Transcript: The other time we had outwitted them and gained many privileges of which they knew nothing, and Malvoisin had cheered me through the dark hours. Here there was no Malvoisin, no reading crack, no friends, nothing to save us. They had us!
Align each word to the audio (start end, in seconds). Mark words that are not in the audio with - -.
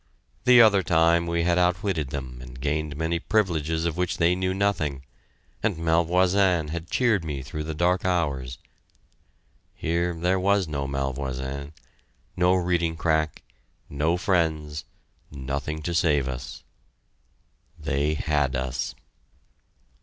The 0.45 0.59
other 0.63 0.81
time 0.81 1.27
we 1.27 1.43
had 1.43 1.59
outwitted 1.59 2.09
them 2.09 2.39
and 2.41 2.59
gained 2.59 2.95
many 2.97 3.19
privileges 3.19 3.85
of 3.85 3.97
which 3.97 4.17
they 4.17 4.33
knew 4.33 4.51
nothing, 4.51 5.03
and 5.61 5.77
Malvoisin 5.77 6.69
had 6.69 6.89
cheered 6.89 7.23
me 7.23 7.43
through 7.43 7.65
the 7.65 7.75
dark 7.75 8.03
hours. 8.03 8.57
Here 9.75 10.15
there 10.15 10.39
was 10.39 10.67
no 10.67 10.87
Malvoisin, 10.87 11.73
no 12.35 12.55
reading 12.55 12.97
crack, 12.97 13.43
no 13.91 14.17
friends, 14.17 14.85
nothing 15.29 15.83
to 15.83 15.93
save 15.93 16.27
us. 16.27 16.63
They 17.77 18.15
had 18.15 18.55
us! 18.55 18.95